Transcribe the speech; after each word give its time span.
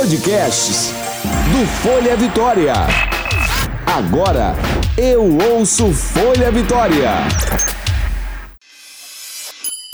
Podcasts 0.00 0.94
do 1.52 1.66
Folha 1.82 2.16
Vitória. 2.16 2.72
Agora 3.84 4.54
eu 4.96 5.36
ouço 5.52 5.92
Folha 5.92 6.50
Vitória. 6.50 7.10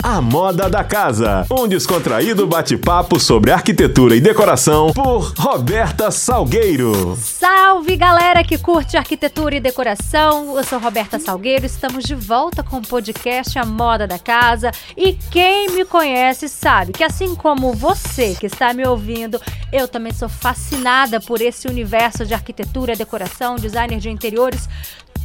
A 0.09 0.21
Moda 0.21 0.69
da 0.69 0.85
Casa, 0.85 1.45
um 1.51 1.67
descontraído 1.67 2.47
bate-papo 2.47 3.19
sobre 3.19 3.51
arquitetura 3.51 4.15
e 4.15 4.21
decoração 4.21 4.93
por 4.93 5.33
Roberta 5.37 6.09
Salgueiro. 6.11 7.17
Salve 7.17 7.97
galera 7.97 8.41
que 8.41 8.57
curte 8.57 8.95
arquitetura 8.95 9.57
e 9.57 9.59
decoração, 9.59 10.55
eu 10.55 10.63
sou 10.63 10.79
Roberta 10.79 11.19
Salgueiro, 11.19 11.65
estamos 11.65 12.05
de 12.05 12.15
volta 12.15 12.63
com 12.63 12.77
o 12.77 12.81
podcast 12.81 13.59
A 13.59 13.65
Moda 13.65 14.07
da 14.07 14.17
Casa 14.17 14.71
e 14.95 15.11
quem 15.11 15.71
me 15.71 15.83
conhece 15.83 16.47
sabe 16.47 16.93
que 16.93 17.03
assim 17.03 17.35
como 17.35 17.73
você 17.73 18.33
que 18.33 18.45
está 18.45 18.73
me 18.73 18.87
ouvindo, 18.87 19.41
eu 19.73 19.89
também 19.89 20.13
sou 20.13 20.29
fascinada 20.29 21.19
por 21.19 21.41
esse 21.41 21.67
universo 21.67 22.25
de 22.25 22.33
arquitetura, 22.33 22.95
decoração, 22.95 23.57
designer 23.57 23.99
de 23.99 24.09
interiores, 24.09 24.69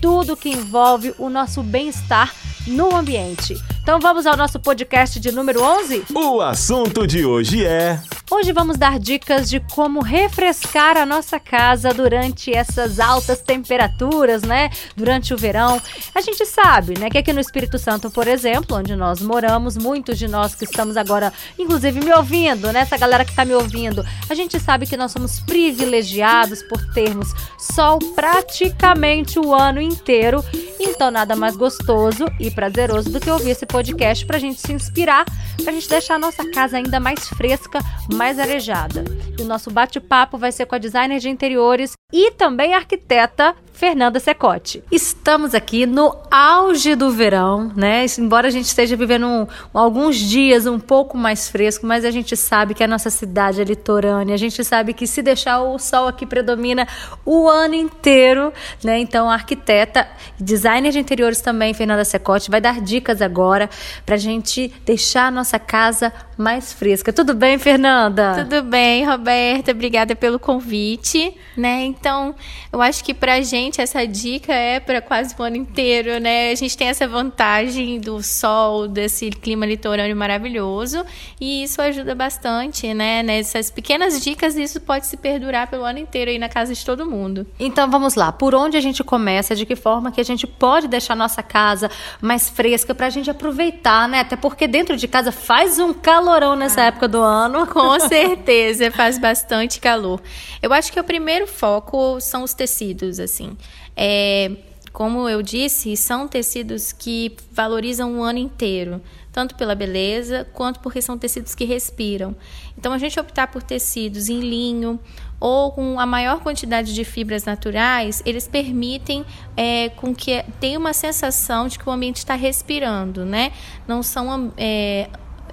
tudo 0.00 0.36
que 0.36 0.48
envolve 0.48 1.14
o 1.18 1.30
nosso 1.30 1.62
bem-estar 1.62 2.34
no 2.66 2.96
ambiente. 2.96 3.54
Então 3.82 3.98
vamos 3.98 4.26
ao 4.26 4.36
nosso 4.36 4.60
podcast 4.60 5.18
de 5.18 5.32
número 5.32 5.60
11? 5.60 6.04
O 6.14 6.40
assunto 6.40 7.04
de 7.04 7.24
hoje 7.24 7.66
é. 7.66 8.00
Hoje 8.30 8.52
vamos 8.52 8.78
dar 8.78 8.98
dicas 8.98 9.50
de 9.50 9.58
como 9.58 10.00
refrescar 10.00 10.96
a 10.96 11.04
nossa 11.04 11.38
casa 11.38 11.92
durante 11.92 12.54
essas 12.54 13.00
altas 13.00 13.40
temperaturas, 13.40 14.42
né? 14.42 14.70
Durante 14.96 15.34
o 15.34 15.36
verão. 15.36 15.82
A 16.14 16.20
gente 16.20 16.46
sabe, 16.46 16.98
né, 16.98 17.10
que 17.10 17.18
aqui 17.18 17.32
no 17.32 17.40
Espírito 17.40 17.76
Santo, 17.76 18.10
por 18.10 18.26
exemplo, 18.28 18.76
onde 18.76 18.94
nós 18.94 19.20
moramos, 19.20 19.76
muitos 19.76 20.16
de 20.16 20.28
nós 20.28 20.54
que 20.54 20.64
estamos 20.64 20.96
agora, 20.96 21.32
inclusive 21.58 22.00
me 22.00 22.12
ouvindo, 22.12 22.72
né, 22.72 22.80
essa 22.80 22.96
galera 22.96 23.24
que 23.24 23.32
está 23.32 23.44
me 23.44 23.52
ouvindo, 23.52 24.02
a 24.30 24.34
gente 24.34 24.58
sabe 24.60 24.86
que 24.86 24.96
nós 24.96 25.12
somos 25.12 25.40
privilegiados 25.40 26.62
por 26.62 26.80
termos 26.94 27.34
sol 27.58 27.98
praticamente 28.14 29.38
o 29.38 29.52
ano 29.52 29.80
inteiro. 29.80 30.42
Então 30.80 31.10
nada 31.10 31.36
mais 31.36 31.56
gostoso 31.56 32.24
e 32.40 32.50
prazeroso 32.50 33.10
do 33.10 33.20
que 33.20 33.30
ouvir 33.30 33.50
esse 33.50 33.66
podcast 33.72 34.26
para 34.26 34.36
a 34.36 34.40
gente 34.40 34.60
se 34.60 34.70
inspirar, 34.70 35.24
para 35.56 35.70
a 35.70 35.74
gente 35.74 35.88
deixar 35.88 36.16
a 36.16 36.18
nossa 36.18 36.48
casa 36.50 36.76
ainda 36.76 37.00
mais 37.00 37.26
fresca, 37.26 37.80
mais 38.12 38.38
arejada. 38.38 39.02
E 39.38 39.42
o 39.42 39.46
nosso 39.46 39.70
bate-papo 39.70 40.36
vai 40.36 40.52
ser 40.52 40.66
com 40.66 40.74
a 40.74 40.78
designer 40.78 41.18
de 41.18 41.30
interiores 41.30 41.94
e 42.12 42.30
também 42.32 42.74
arquiteta 42.74 43.54
Fernanda 43.82 44.20
Secote. 44.20 44.84
Estamos 44.92 45.56
aqui 45.56 45.86
no 45.86 46.16
auge 46.30 46.94
do 46.94 47.10
verão, 47.10 47.72
né? 47.74 48.06
Embora 48.16 48.46
a 48.46 48.50
gente 48.50 48.66
esteja 48.66 48.96
vivendo 48.96 49.26
um, 49.26 49.46
alguns 49.74 50.16
dias 50.16 50.66
um 50.66 50.78
pouco 50.78 51.18
mais 51.18 51.48
fresco, 51.48 51.84
mas 51.84 52.04
a 52.04 52.10
gente 52.12 52.36
sabe 52.36 52.74
que 52.74 52.84
a 52.84 52.86
nossa 52.86 53.10
cidade 53.10 53.60
é 53.60 53.64
litorânea, 53.64 54.34
a 54.34 54.38
gente 54.38 54.62
sabe 54.62 54.92
que 54.92 55.04
se 55.04 55.20
deixar 55.20 55.62
o 55.62 55.80
sol 55.80 56.06
aqui 56.06 56.24
predomina 56.24 56.86
o 57.24 57.48
ano 57.48 57.74
inteiro, 57.74 58.52
né? 58.84 59.00
Então 59.00 59.28
a 59.28 59.34
arquiteta, 59.34 60.06
designer 60.38 60.92
de 60.92 61.00
interiores 61.00 61.40
também, 61.40 61.74
Fernanda 61.74 62.04
Secote, 62.04 62.52
vai 62.52 62.60
dar 62.60 62.80
dicas 62.80 63.20
agora 63.20 63.68
pra 64.06 64.16
gente 64.16 64.72
deixar 64.84 65.26
a 65.26 65.30
nossa 65.30 65.58
casa 65.58 66.12
mais 66.36 66.72
fresca. 66.72 67.12
Tudo 67.12 67.34
bem, 67.34 67.58
Fernanda? 67.58 68.44
Tudo 68.44 68.62
bem, 68.62 69.04
Roberta. 69.04 69.72
Obrigada 69.72 70.14
pelo 70.14 70.38
convite, 70.38 71.34
né? 71.56 71.84
Então, 72.02 72.34
eu 72.72 72.82
acho 72.82 73.04
que 73.04 73.14
pra 73.14 73.40
gente 73.42 73.80
essa 73.80 74.04
dica 74.04 74.52
é 74.52 74.80
para 74.80 75.00
quase 75.00 75.36
o 75.38 75.42
ano 75.44 75.54
inteiro, 75.54 76.18
né? 76.18 76.50
A 76.50 76.54
gente 76.56 76.76
tem 76.76 76.88
essa 76.88 77.06
vantagem 77.06 78.00
do 78.00 78.20
sol, 78.24 78.88
desse 78.88 79.30
clima 79.30 79.64
litorâneo 79.64 80.16
maravilhoso, 80.16 81.04
e 81.40 81.62
isso 81.62 81.80
ajuda 81.80 82.12
bastante, 82.12 82.92
né? 82.92 83.22
Nessas 83.22 83.70
pequenas 83.70 84.20
dicas, 84.20 84.56
isso 84.56 84.80
pode 84.80 85.06
se 85.06 85.16
perdurar 85.16 85.68
pelo 85.70 85.84
ano 85.84 86.00
inteiro 86.00 86.28
aí 86.28 86.40
na 86.40 86.48
casa 86.48 86.74
de 86.74 86.84
todo 86.84 87.06
mundo. 87.06 87.46
Então, 87.56 87.88
vamos 87.88 88.16
lá. 88.16 88.32
Por 88.32 88.52
onde 88.52 88.76
a 88.76 88.80
gente 88.80 89.04
começa? 89.04 89.54
De 89.54 89.64
que 89.64 89.76
forma 89.76 90.10
que 90.10 90.20
a 90.20 90.24
gente 90.24 90.44
pode 90.44 90.88
deixar 90.88 91.14
nossa 91.14 91.40
casa 91.40 91.88
mais 92.20 92.50
fresca 92.50 92.92
pra 92.96 93.10
gente 93.10 93.30
aproveitar, 93.30 94.08
né? 94.08 94.18
Até 94.18 94.34
porque 94.34 94.66
dentro 94.66 94.96
de 94.96 95.06
casa 95.06 95.30
faz 95.30 95.78
um 95.78 95.94
calorão 95.94 96.56
nessa 96.56 96.80
ah, 96.80 96.86
época 96.86 97.06
do 97.06 97.20
ano. 97.20 97.64
Com 97.68 98.00
certeza, 98.10 98.90
faz 98.90 99.20
bastante 99.20 99.78
calor. 99.78 100.20
Eu 100.60 100.72
acho 100.72 100.92
que 100.92 100.98
o 100.98 101.04
primeiro 101.04 101.46
foco 101.46 101.91
são 102.20 102.42
os 102.42 102.54
tecidos, 102.54 103.20
assim. 103.20 103.56
É, 103.96 104.50
como 104.92 105.26
eu 105.28 105.42
disse, 105.42 105.96
são 105.96 106.28
tecidos 106.28 106.92
que 106.92 107.34
valorizam 107.50 108.18
o 108.18 108.22
ano 108.22 108.38
inteiro, 108.38 109.00
tanto 109.32 109.54
pela 109.54 109.74
beleza 109.74 110.46
quanto 110.52 110.80
porque 110.80 111.00
são 111.00 111.16
tecidos 111.16 111.54
que 111.54 111.64
respiram. 111.64 112.36
Então, 112.76 112.92
a 112.92 112.98
gente 112.98 113.18
optar 113.18 113.46
por 113.46 113.62
tecidos 113.62 114.28
em 114.28 114.40
linho 114.40 115.00
ou 115.40 115.72
com 115.72 115.98
a 115.98 116.04
maior 116.04 116.40
quantidade 116.40 116.94
de 116.94 117.04
fibras 117.04 117.44
naturais, 117.44 118.22
eles 118.26 118.46
permitem 118.46 119.24
é, 119.56 119.88
com 119.88 120.14
que 120.14 120.44
tenha 120.60 120.78
uma 120.78 120.92
sensação 120.92 121.66
de 121.66 121.78
que 121.78 121.88
o 121.88 121.92
ambiente 121.92 122.18
está 122.18 122.34
respirando, 122.34 123.24
né? 123.24 123.50
Não 123.88 124.02
são 124.02 124.52
é, 124.58 125.08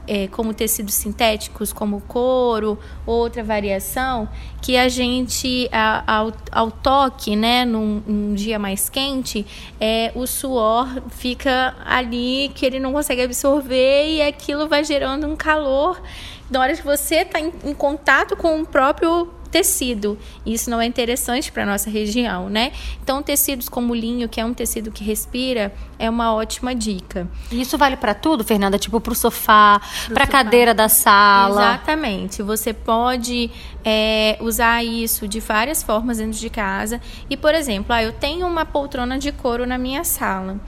é, 0.10 0.28
como 0.28 0.56
tecidos 0.56 0.96
sintéticos, 0.96 1.72
como 1.72 2.02
couro, 2.02 2.80
outra 3.06 3.44
variação, 3.44 4.28
que 4.60 4.76
a 4.76 4.90
gente, 4.90 5.70
ao, 6.08 6.34
ao 6.52 6.72
toque, 6.72 7.36
né, 7.36 7.64
num, 7.64 8.02
num, 8.08 8.34
dia 8.34 8.58
mais 8.58 8.90
quente, 8.90 9.46
é, 9.80 10.12
o 10.16 10.26
suor 10.26 10.88
fica 11.10 11.76
ali 11.86 12.52
que 12.56 12.66
ele 12.66 12.80
não 12.80 12.92
consegue 12.92 13.22
absorver 13.22 14.16
e 14.16 14.22
aquilo 14.24 14.68
vai 14.68 14.84
gerando 14.84 15.28
um 15.28 15.36
calor. 15.36 16.02
Na 16.50 16.60
hora 16.60 16.76
que 16.76 16.84
você 16.84 17.18
está 17.18 17.40
em, 17.40 17.54
em 17.64 17.74
contato 17.76 18.36
com 18.36 18.62
o 18.62 18.66
próprio 18.66 19.30
tecido. 19.50 20.18
Isso 20.46 20.70
não 20.70 20.80
é 20.80 20.86
interessante 20.86 21.52
para 21.52 21.66
nossa 21.66 21.90
região, 21.90 22.50
né? 22.50 22.72
Então, 23.02 23.22
tecidos 23.22 23.68
como 23.68 23.94
linho, 23.94 24.30
que 24.30 24.40
é 24.40 24.46
um 24.46 24.54
tecido 24.54 24.92
que 24.92 25.04
respira, 25.04 25.74
é 25.98 26.10
uma 26.10 26.34
ótima 26.34 26.74
dica. 26.74 27.28
Isso 27.52 27.78
vale 27.78 27.98
para 27.98 28.14
tudo, 28.14 28.44
Fernanda? 28.44 28.78
Tipo 28.78 29.02
para 29.02 29.14
o 29.14 29.16
sofá, 29.16 29.82
para 30.14 30.24
a 30.24 30.28
cadeira 30.28 30.74
da 30.74 30.88
sala? 30.88 31.62
Exatamente. 31.62 32.42
Você 32.42 32.74
pode 32.74 33.52
é, 33.84 34.38
usar 34.42 34.84
isso 34.84 35.28
de 35.28 35.40
várias 35.40 35.84
formas 35.84 36.18
dentro 36.18 36.40
de 36.40 36.50
casa. 36.50 37.02
E, 37.30 37.36
por 37.36 37.54
exemplo, 37.54 37.94
ah, 37.94 38.04
eu 38.04 38.12
tenho 38.12 38.48
uma 38.48 38.66
poltrona 38.66 39.18
de 39.18 39.32
couro 39.32 39.66
na 39.66 39.78
minha 39.78 40.04
sala. 40.04 40.60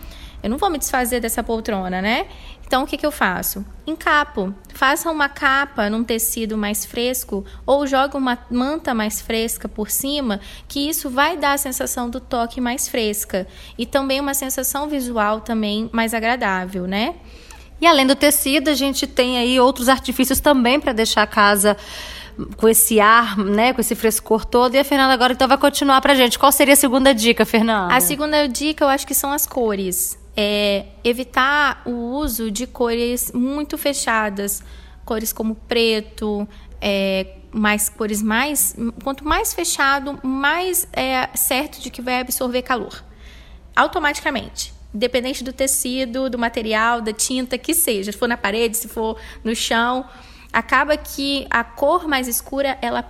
Eu 0.43 0.49
não 0.49 0.57
vou 0.57 0.69
me 0.69 0.77
desfazer 0.77 1.19
dessa 1.19 1.43
poltrona, 1.43 2.01
né? 2.01 2.27
Então, 2.65 2.83
o 2.83 2.87
que, 2.87 2.97
que 2.97 3.05
eu 3.05 3.11
faço? 3.11 3.65
Encapo. 3.85 4.53
Faça 4.73 5.11
uma 5.11 5.27
capa 5.27 5.89
num 5.89 6.03
tecido 6.03 6.57
mais 6.57 6.85
fresco 6.85 7.45
ou 7.65 7.85
jogue 7.85 8.15
uma 8.15 8.39
manta 8.49 8.93
mais 8.93 9.19
fresca 9.19 9.67
por 9.67 9.89
cima, 9.89 10.39
que 10.69 10.87
isso 10.87 11.09
vai 11.09 11.35
dar 11.35 11.53
a 11.53 11.57
sensação 11.57 12.09
do 12.09 12.21
toque 12.21 12.61
mais 12.61 12.87
fresca. 12.87 13.45
E 13.77 13.85
também 13.85 14.21
uma 14.21 14.33
sensação 14.33 14.87
visual 14.87 15.41
também 15.41 15.89
mais 15.91 16.13
agradável, 16.13 16.87
né? 16.87 17.15
E 17.81 17.85
além 17.85 18.07
do 18.07 18.15
tecido, 18.15 18.69
a 18.69 18.73
gente 18.73 19.05
tem 19.05 19.37
aí 19.37 19.59
outros 19.59 19.89
artifícios 19.89 20.39
também 20.39 20.79
para 20.79 20.93
deixar 20.93 21.23
a 21.23 21.27
casa 21.27 21.75
com 22.55 22.69
esse 22.69 23.01
ar, 23.01 23.37
né, 23.37 23.73
com 23.73 23.81
esse 23.81 23.95
frescor 23.95 24.45
todo. 24.45 24.75
E 24.75 24.79
a 24.79 24.83
Fernanda 24.85 25.13
agora 25.13 25.33
então 25.33 25.47
vai 25.47 25.57
continuar 25.57 25.99
pra 25.99 26.15
gente. 26.15 26.39
Qual 26.39 26.51
seria 26.51 26.75
a 26.75 26.77
segunda 26.77 27.13
dica, 27.13 27.43
Fernanda? 27.43 27.93
A 27.93 27.99
segunda 27.99 28.47
dica 28.47 28.85
eu 28.85 28.87
acho 28.87 29.05
que 29.05 29.13
são 29.13 29.33
as 29.33 29.45
cores 29.45 30.20
é, 30.35 30.85
evitar 31.03 31.81
o 31.85 31.91
uso 31.91 32.49
de 32.49 32.65
cores 32.65 33.31
muito 33.33 33.77
fechadas, 33.77 34.63
cores 35.05 35.33
como 35.33 35.55
preto, 35.55 36.47
é, 36.79 37.37
mais 37.51 37.89
cores 37.89 38.21
mais, 38.21 38.75
quanto 39.03 39.25
mais 39.25 39.53
fechado, 39.53 40.19
mais 40.23 40.87
é 40.93 41.29
certo 41.35 41.81
de 41.81 41.89
que 41.89 42.01
vai 42.01 42.19
absorver 42.19 42.61
calor, 42.61 43.03
automaticamente. 43.75 44.73
Independente 44.93 45.43
do 45.43 45.53
tecido, 45.53 46.29
do 46.29 46.37
material, 46.37 47.01
da 47.01 47.13
tinta, 47.13 47.57
que 47.57 47.73
seja, 47.73 48.11
se 48.11 48.17
for 48.17 48.27
na 48.27 48.37
parede, 48.37 48.75
se 48.75 48.87
for 48.87 49.17
no 49.43 49.55
chão, 49.55 50.05
acaba 50.51 50.97
que 50.97 51.47
a 51.49 51.63
cor 51.63 52.07
mais 52.07 52.27
escura 52.27 52.77
ela 52.81 53.03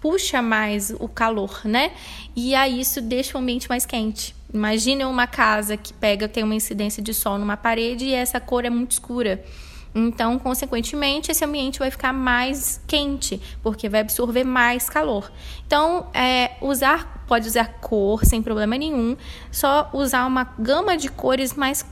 puxa 0.00 0.42
mais 0.42 0.90
o 1.00 1.08
calor, 1.08 1.62
né? 1.64 1.92
E 2.36 2.54
aí 2.54 2.78
isso 2.78 3.00
deixa 3.00 3.38
o 3.38 3.40
ambiente 3.40 3.70
mais 3.70 3.86
quente. 3.86 4.34
Imagine 4.54 5.04
uma 5.04 5.26
casa 5.26 5.76
que 5.76 5.92
pega, 5.92 6.28
tem 6.28 6.44
uma 6.44 6.54
incidência 6.54 7.02
de 7.02 7.12
sol 7.12 7.36
numa 7.38 7.56
parede 7.56 8.04
e 8.04 8.14
essa 8.14 8.38
cor 8.38 8.64
é 8.64 8.70
muito 8.70 8.92
escura. 8.92 9.44
Então, 9.92 10.38
consequentemente, 10.38 11.32
esse 11.32 11.44
ambiente 11.44 11.80
vai 11.80 11.90
ficar 11.90 12.12
mais 12.12 12.80
quente, 12.86 13.40
porque 13.62 13.88
vai 13.88 14.00
absorver 14.00 14.44
mais 14.44 14.88
calor. 14.88 15.30
Então, 15.66 16.06
é, 16.14 16.52
usar 16.60 17.23
pode 17.26 17.48
usar 17.48 17.78
cor 17.80 18.24
sem 18.24 18.42
problema 18.42 18.76
nenhum, 18.76 19.16
só 19.50 19.90
usar 19.92 20.26
uma 20.26 20.44
gama 20.58 20.96
de 20.96 21.08
cores 21.08 21.54
mais 21.54 21.84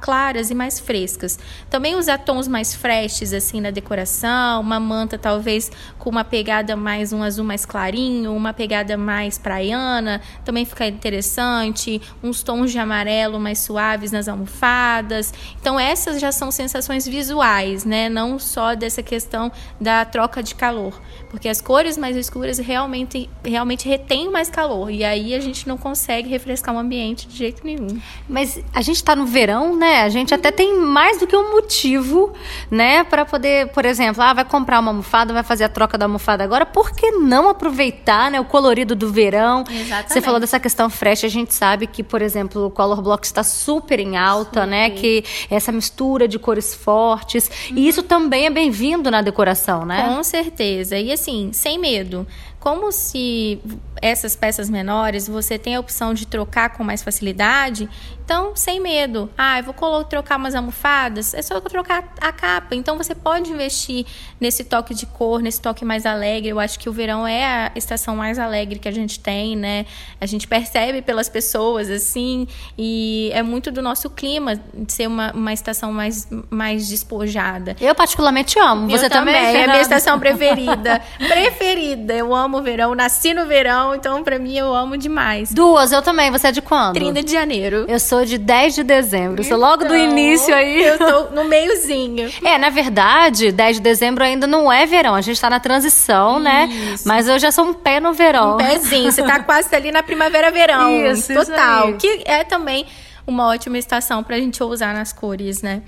claras 0.00 0.50
e 0.50 0.54
mais 0.54 0.80
frescas. 0.80 1.38
Também 1.68 1.94
usar 1.94 2.18
tons 2.18 2.48
mais 2.48 2.74
freshes 2.74 3.32
assim 3.32 3.60
na 3.60 3.70
decoração, 3.70 4.60
uma 4.60 4.80
manta 4.80 5.18
talvez 5.18 5.70
com 5.98 6.10
uma 6.10 6.24
pegada 6.24 6.76
mais 6.76 7.12
um 7.12 7.22
azul 7.22 7.44
mais 7.44 7.64
clarinho, 7.64 8.34
uma 8.34 8.52
pegada 8.52 8.96
mais 8.96 9.38
praiana, 9.38 10.20
também 10.44 10.64
fica 10.64 10.86
interessante, 10.86 12.00
uns 12.22 12.42
tons 12.42 12.70
de 12.70 12.78
amarelo 12.78 13.38
mais 13.38 13.60
suaves 13.60 14.12
nas 14.12 14.28
almofadas. 14.28 15.32
Então 15.60 15.78
essas 15.78 16.20
já 16.20 16.32
são 16.32 16.50
sensações 16.50 17.06
visuais, 17.06 17.84
né? 17.84 18.08
Não 18.08 18.38
só 18.38 18.74
dessa 18.74 19.02
questão 19.02 19.52
da 19.80 20.04
troca 20.04 20.42
de 20.42 20.54
calor, 20.54 21.00
porque 21.28 21.48
as 21.48 21.60
cores 21.60 21.96
mais 21.96 22.16
escuras 22.16 22.58
realmente 22.58 23.28
realmente 23.44 23.88
retêm 23.88 24.30
mais 24.30 24.48
calor 24.48 24.79
e 24.88 25.02
aí 25.04 25.34
a 25.34 25.40
gente 25.40 25.66
não 25.66 25.76
consegue 25.76 26.28
refrescar 26.28 26.74
o 26.74 26.78
ambiente 26.78 27.26
de 27.26 27.36
jeito 27.36 27.62
nenhum. 27.64 28.00
Mas 28.28 28.62
a 28.72 28.80
gente 28.80 28.96
está 28.96 29.16
no 29.16 29.26
verão, 29.26 29.76
né? 29.76 30.02
A 30.02 30.08
gente 30.08 30.32
até 30.32 30.50
tem 30.50 30.78
mais 30.78 31.18
do 31.18 31.26
que 31.26 31.36
um 31.36 31.52
motivo, 31.52 32.32
né, 32.70 33.02
para 33.04 33.24
poder, 33.24 33.68
por 33.68 33.84
exemplo, 33.84 34.22
ah, 34.22 34.32
vai 34.32 34.44
comprar 34.44 34.78
uma 34.78 34.90
almofada, 34.90 35.32
vai 35.32 35.42
fazer 35.42 35.64
a 35.64 35.68
troca 35.68 35.98
da 35.98 36.06
almofada 36.06 36.44
agora, 36.44 36.64
por 36.64 36.92
que 36.92 37.10
não 37.10 37.48
aproveitar, 37.48 38.30
né, 38.30 38.40
o 38.40 38.44
colorido 38.44 38.94
do 38.94 39.10
verão? 39.10 39.64
Exatamente. 39.68 40.12
Você 40.12 40.20
falou 40.20 40.38
dessa 40.38 40.60
questão 40.60 40.88
fresh, 40.88 41.24
a 41.24 41.28
gente 41.28 41.52
sabe 41.52 41.86
que, 41.86 42.02
por 42.02 42.22
exemplo, 42.22 42.66
o 42.66 42.70
color 42.70 43.02
block 43.02 43.24
está 43.24 43.42
super 43.42 43.98
em 43.98 44.16
alta, 44.16 44.64
né, 44.66 44.88
super. 44.88 44.94
né, 44.94 45.00
que 45.00 45.24
essa 45.50 45.72
mistura 45.72 46.28
de 46.28 46.38
cores 46.38 46.74
fortes, 46.74 47.50
uhum. 47.70 47.78
e 47.78 47.88
isso 47.88 48.02
também 48.02 48.46
é 48.46 48.50
bem-vindo 48.50 49.10
na 49.10 49.22
decoração, 49.22 49.84
né? 49.84 50.14
Com 50.14 50.22
certeza. 50.22 50.98
E 50.98 51.12
assim, 51.12 51.50
sem 51.52 51.78
medo. 51.78 52.26
Como 52.60 52.92
se 52.92 53.58
essas 54.02 54.36
peças 54.36 54.68
menores 54.70 55.26
você 55.26 55.58
tem 55.58 55.76
a 55.76 55.80
opção 55.80 56.14
de 56.14 56.26
trocar 56.26 56.70
com 56.70 56.84
mais 56.84 57.02
facilidade, 57.02 57.88
então 58.24 58.54
sem 58.54 58.78
medo. 58.78 59.30
Ah, 59.36 59.58
eu 59.58 59.64
vou 59.64 60.04
trocar 60.04 60.36
umas 60.36 60.54
almofadas, 60.54 61.34
é 61.34 61.42
só 61.42 61.60
trocar 61.60 62.14
a 62.20 62.30
capa. 62.30 62.74
Então 62.74 62.96
você 62.96 63.14
pode 63.14 63.50
investir 63.50 64.06
nesse 64.38 64.64
toque 64.64 64.94
de 64.94 65.06
cor, 65.06 65.42
nesse 65.42 65.60
toque 65.60 65.84
mais 65.84 66.06
alegre. 66.06 66.50
Eu 66.50 66.60
acho 66.60 66.78
que 66.78 66.88
o 66.88 66.92
verão 66.92 67.26
é 67.26 67.44
a 67.44 67.72
estação 67.74 68.14
mais 68.14 68.38
alegre 68.38 68.78
que 68.78 68.88
a 68.88 68.92
gente 68.92 69.18
tem, 69.18 69.56
né? 69.56 69.84
A 70.20 70.26
gente 70.26 70.46
percebe 70.46 71.02
pelas 71.02 71.28
pessoas 71.28 71.90
assim, 71.90 72.46
e 72.78 73.30
é 73.32 73.42
muito 73.42 73.70
do 73.70 73.82
nosso 73.82 74.08
clima 74.10 74.56
de 74.74 74.92
ser 74.92 75.06
uma, 75.06 75.32
uma 75.32 75.52
estação 75.52 75.92
mais, 75.92 76.28
mais 76.48 76.88
despojada. 76.88 77.76
Eu 77.80 77.94
particularmente 77.94 78.58
amo. 78.58 78.88
Você 78.90 79.06
eu 79.06 79.10
também? 79.10 79.34
também 79.34 79.56
é 79.56 79.64
a 79.64 79.66
minha 79.66 79.82
estação 79.82 80.18
preferida. 80.18 81.02
preferida. 81.18 82.14
Eu 82.14 82.34
amo 82.34 82.49
amo 82.50 82.62
verão, 82.62 82.94
nasci 82.96 83.32
no 83.32 83.46
verão, 83.46 83.94
então 83.94 84.24
pra 84.24 84.38
mim 84.38 84.56
eu 84.56 84.74
amo 84.74 84.96
demais. 84.96 85.52
Duas, 85.52 85.92
eu 85.92 86.02
também. 86.02 86.30
Você 86.32 86.48
é 86.48 86.52
de 86.52 86.60
quando? 86.60 86.94
30 86.94 87.22
de 87.22 87.32
janeiro. 87.32 87.84
Eu 87.86 88.00
sou 88.00 88.24
de 88.24 88.36
10 88.36 88.74
de 88.74 88.82
dezembro. 88.82 89.42
Então, 89.42 89.44
sou 89.44 89.56
logo 89.58 89.84
do 89.84 89.94
então, 89.94 89.96
início 89.96 90.52
aí. 90.52 90.82
Eu 90.82 90.98
tô 90.98 91.34
no 91.34 91.44
meiozinho. 91.44 92.28
É, 92.50 92.58
na 92.58 92.70
verdade, 92.70 93.52
10 93.52 93.76
de 93.76 93.82
dezembro 93.82 94.24
ainda 94.24 94.46
não 94.46 94.72
é 94.72 94.84
verão. 94.84 95.14
A 95.14 95.20
gente 95.20 95.40
tá 95.40 95.48
na 95.48 95.60
transição, 95.60 96.40
né? 96.40 96.66
Isso. 96.68 97.06
né? 97.06 97.14
Mas 97.14 97.28
eu 97.28 97.38
já 97.38 97.52
sou 97.52 97.64
um 97.64 97.72
pé 97.72 98.00
no 98.00 98.12
verão. 98.12 98.54
Um 98.54 98.56
pezinho. 98.56 99.12
Você 99.12 99.22
tá 99.22 99.40
quase 99.40 99.72
ali 99.74 99.92
na 99.92 100.02
primavera-verão. 100.02 100.90
Isso, 101.06 101.32
Total. 101.32 101.90
Isso 101.90 101.98
que 101.98 102.22
é 102.24 102.42
também 102.42 102.86
uma 103.26 103.46
ótima 103.46 103.78
estação 103.78 104.24
pra 104.24 104.36
gente 104.38 104.60
usar 104.64 104.92
nas 104.92 105.12
cores, 105.12 105.62
né? 105.62 105.82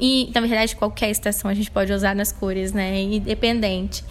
E, 0.00 0.30
na 0.34 0.40
verdade, 0.40 0.76
qualquer 0.76 1.10
estação 1.10 1.50
a 1.50 1.54
gente 1.54 1.70
pode 1.70 1.92
usar 1.92 2.14
nas 2.14 2.30
cores, 2.30 2.72
né? 2.72 3.00
Independente. 3.00 4.04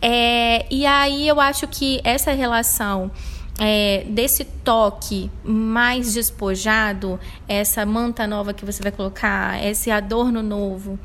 É, 0.00 0.66
e 0.70 0.86
aí 0.86 1.28
eu 1.28 1.40
acho 1.40 1.66
que 1.68 2.00
essa 2.02 2.32
relação 2.32 3.10
é, 3.58 4.04
desse 4.08 4.44
toque 4.44 5.30
mais 5.44 6.14
despojado, 6.14 7.20
essa 7.46 7.84
manta 7.86 8.26
nova 8.26 8.52
que 8.52 8.64
você 8.64 8.82
vai 8.82 8.90
colocar, 8.90 9.62
esse 9.64 9.90
adorno 9.90 10.42
novo, 10.42 10.98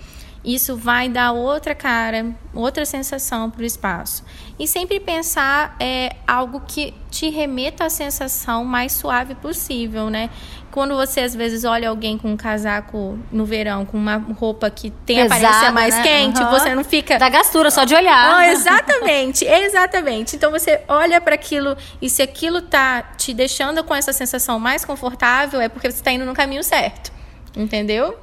isso 0.43 0.75
vai 0.77 1.09
dar 1.09 1.31
outra 1.31 1.75
cara, 1.75 2.33
outra 2.53 2.85
sensação 2.85 3.49
para 3.49 3.61
o 3.61 3.65
espaço. 3.65 4.23
E 4.57 4.67
sempre 4.67 4.99
pensar 4.99 5.75
é, 5.79 6.15
algo 6.27 6.61
que 6.61 6.93
te 7.09 7.29
remeta 7.29 7.85
à 7.85 7.89
sensação 7.89 8.63
mais 8.63 8.93
suave 8.93 9.35
possível, 9.35 10.09
né? 10.09 10.29
Quando 10.71 10.95
você 10.95 11.21
às 11.21 11.35
vezes 11.35 11.63
olha 11.63 11.89
alguém 11.89 12.17
com 12.17 12.31
um 12.31 12.37
casaco 12.37 13.17
no 13.31 13.43
verão, 13.45 13.85
com 13.85 13.97
uma 13.97 14.17
roupa 14.17 14.69
que 14.69 14.91
tem 14.91 15.17
Pesada, 15.17 15.47
aparência 15.47 15.71
mais 15.71 15.95
né? 15.95 16.03
quente, 16.03 16.41
uhum. 16.41 16.49
você 16.49 16.75
não 16.75 16.83
fica. 16.83 17.17
Da 17.17 17.27
gastura 17.27 17.71
só 17.71 17.83
de 17.83 17.95
olhar. 17.95 18.37
Oh, 18.37 18.51
exatamente, 18.51 19.43
exatamente. 19.47 20.35
Então 20.35 20.51
você 20.51 20.81
olha 20.87 21.19
para 21.19 21.35
aquilo 21.35 21.75
e 22.01 22.09
se 22.09 22.21
aquilo 22.21 22.61
tá 22.61 23.01
te 23.17 23.33
deixando 23.33 23.83
com 23.83 23.95
essa 23.95 24.13
sensação 24.13 24.59
mais 24.59 24.85
confortável, 24.85 25.59
é 25.59 25.67
porque 25.67 25.89
você 25.89 25.97
está 25.97 26.11
indo 26.11 26.25
no 26.25 26.33
caminho 26.33 26.63
certo. 26.63 27.18
Entendeu? 27.55 28.15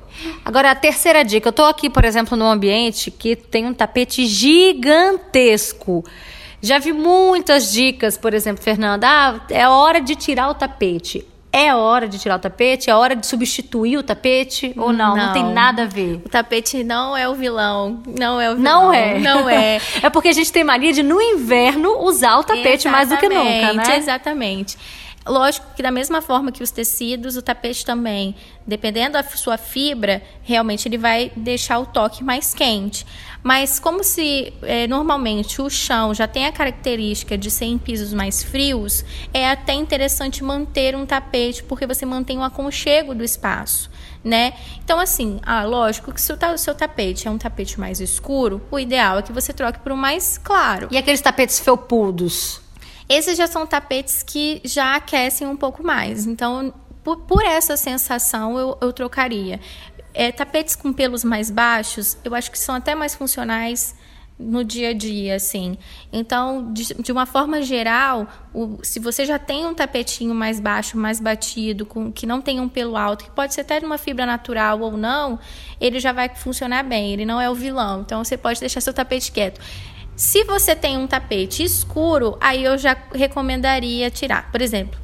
Agora, 0.44 0.70
a 0.70 0.74
terceira 0.74 1.24
dica. 1.24 1.48
Eu 1.48 1.50
estou 1.50 1.66
aqui, 1.66 1.90
por 1.90 2.04
exemplo, 2.04 2.36
num 2.36 2.46
ambiente 2.46 3.10
que 3.10 3.36
tem 3.36 3.66
um 3.66 3.74
tapete 3.74 4.26
gigantesco. 4.26 6.04
Já 6.60 6.78
vi 6.78 6.92
muitas 6.92 7.72
dicas, 7.72 8.16
por 8.16 8.32
exemplo, 8.34 8.62
Fernanda, 8.62 9.06
ah, 9.06 9.40
é 9.50 9.68
hora 9.68 10.00
de 10.00 10.16
tirar 10.16 10.48
o 10.48 10.54
tapete. 10.54 11.24
É 11.52 11.74
hora 11.74 12.06
de 12.06 12.18
tirar 12.18 12.36
o 12.36 12.38
tapete? 12.38 12.90
É 12.90 12.94
hora 12.94 13.16
de 13.16 13.26
substituir 13.26 13.96
o 13.96 14.02
tapete? 14.02 14.74
Ou 14.76 14.92
não? 14.92 15.16
Não, 15.16 15.26
não 15.26 15.32
tem 15.32 15.44
nada 15.44 15.84
a 15.84 15.86
ver. 15.86 16.20
O 16.24 16.28
tapete 16.28 16.84
não 16.84 17.16
é 17.16 17.26
o 17.28 17.34
vilão. 17.34 18.02
Não 18.06 18.38
é 18.38 18.50
o 18.50 18.56
vilão. 18.56 18.82
Não 18.82 18.92
é. 18.92 19.18
Não 19.18 19.48
é. 19.48 19.80
é 20.02 20.10
porque 20.10 20.28
a 20.28 20.32
gente 20.32 20.52
tem 20.52 20.64
mania 20.64 20.92
de, 20.92 21.02
no 21.02 21.20
inverno, 21.20 22.02
usar 22.02 22.36
o 22.36 22.44
tapete 22.44 22.86
exatamente, 22.86 22.88
mais 22.88 23.08
do 23.08 23.16
que 23.16 23.28
nunca, 23.28 23.72
né? 23.72 23.96
Exatamente. 23.96 24.76
Lógico 25.26 25.66
que 25.74 25.82
da 25.82 25.90
mesma 25.90 26.22
forma 26.22 26.52
que 26.52 26.62
os 26.62 26.70
tecidos, 26.70 27.36
o 27.36 27.42
tapete 27.42 27.84
também, 27.84 28.34
dependendo 28.66 29.14
da 29.14 29.22
sua 29.22 29.58
fibra, 29.58 30.22
realmente 30.42 30.86
ele 30.86 30.96
vai 30.96 31.32
deixar 31.36 31.78
o 31.78 31.86
toque 31.86 32.22
mais 32.22 32.54
quente. 32.54 33.04
Mas 33.42 33.78
como 33.78 34.02
se 34.02 34.52
é, 34.62 34.86
normalmente 34.86 35.62
o 35.62 35.70
chão 35.70 36.12
já 36.12 36.26
tem 36.26 36.46
a 36.46 36.52
característica 36.52 37.38
de 37.38 37.50
ser 37.50 37.66
em 37.66 37.78
pisos 37.78 38.12
mais 38.12 38.42
frios, 38.42 39.04
é 39.32 39.48
até 39.48 39.72
interessante 39.72 40.42
manter 40.42 40.96
um 40.96 41.06
tapete 41.06 41.62
porque 41.62 41.86
você 41.86 42.04
mantém 42.04 42.38
o 42.38 42.42
aconchego 42.42 43.14
do 43.14 43.22
espaço. 43.22 43.90
Né? 44.24 44.54
Então, 44.84 44.98
assim, 44.98 45.38
ah, 45.44 45.64
lógico 45.64 46.12
que 46.12 46.20
se 46.20 46.32
o 46.32 46.58
seu 46.58 46.74
tapete 46.74 47.28
é 47.28 47.30
um 47.30 47.38
tapete 47.38 47.78
mais 47.78 48.00
escuro, 48.00 48.60
o 48.68 48.78
ideal 48.80 49.20
é 49.20 49.22
que 49.22 49.32
você 49.32 49.52
troque 49.52 49.78
por 49.78 49.92
um 49.92 49.96
mais 49.96 50.36
claro. 50.36 50.88
E 50.90 50.98
aqueles 50.98 51.20
tapetes 51.20 51.60
felpudos? 51.60 52.65
Esses 53.08 53.36
já 53.36 53.46
são 53.46 53.66
tapetes 53.66 54.22
que 54.22 54.60
já 54.64 54.96
aquecem 54.96 55.46
um 55.46 55.56
pouco 55.56 55.82
mais. 55.82 56.26
Então, 56.26 56.74
por, 57.04 57.18
por 57.18 57.44
essa 57.44 57.76
sensação, 57.76 58.58
eu, 58.58 58.78
eu 58.80 58.92
trocaria. 58.92 59.60
É, 60.12 60.32
tapetes 60.32 60.74
com 60.74 60.92
pelos 60.92 61.22
mais 61.22 61.50
baixos, 61.50 62.16
eu 62.24 62.34
acho 62.34 62.50
que 62.50 62.58
são 62.58 62.74
até 62.74 62.94
mais 62.94 63.14
funcionais 63.14 63.94
no 64.38 64.62
dia 64.62 64.90
a 64.90 64.92
dia, 64.92 65.36
assim. 65.36 65.78
Então, 66.12 66.72
de, 66.72 66.94
de 66.94 67.12
uma 67.12 67.24
forma 67.24 67.62
geral, 67.62 68.26
o, 68.52 68.78
se 68.82 68.98
você 68.98 69.24
já 69.24 69.38
tem 69.38 69.66
um 69.66 69.74
tapetinho 69.74 70.34
mais 70.34 70.60
baixo, 70.60 70.98
mais 70.98 71.20
batido, 71.20 71.86
com, 71.86 72.12
que 72.12 72.26
não 72.26 72.40
tem 72.40 72.60
um 72.60 72.68
pelo 72.68 72.96
alto, 72.96 73.24
que 73.24 73.30
pode 73.30 73.54
ser 73.54 73.62
até 73.62 73.80
de 73.80 73.86
uma 73.86 73.98
fibra 73.98 74.26
natural 74.26 74.80
ou 74.80 74.96
não, 74.96 75.38
ele 75.80 75.98
já 75.98 76.12
vai 76.12 76.28
funcionar 76.28 76.82
bem. 76.82 77.12
Ele 77.12 77.24
não 77.24 77.40
é 77.40 77.48
o 77.48 77.54
vilão. 77.54 78.02
Então, 78.02 78.22
você 78.22 78.36
pode 78.36 78.60
deixar 78.60 78.80
seu 78.80 78.92
tapete 78.92 79.32
quieto. 79.32 79.60
Se 80.16 80.44
você 80.44 80.74
tem 80.74 80.96
um 80.96 81.06
tapete 81.06 81.62
escuro, 81.62 82.38
aí 82.40 82.64
eu 82.64 82.78
já 82.78 82.96
recomendaria 83.14 84.10
tirar. 84.10 84.50
Por 84.50 84.62
exemplo, 84.62 84.98